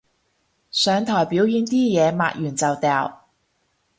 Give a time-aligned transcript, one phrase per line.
[0.71, 3.25] 上台表演啲嘢抹完就掉